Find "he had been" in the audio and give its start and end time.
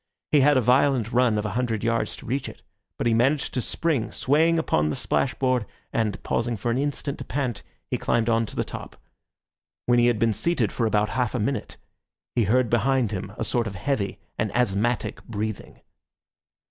9.99-10.33